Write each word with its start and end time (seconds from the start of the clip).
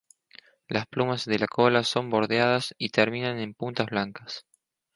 Las 0.67 0.87
plumas 0.87 1.25
de 1.25 1.37
la 1.37 1.45
cola 1.45 1.83
son 1.83 2.09
bordeadas 2.09 2.73
y 2.79 2.89
terminan 2.89 3.37
en 3.37 3.53
puntas 3.53 3.85
blancas. 3.85 4.47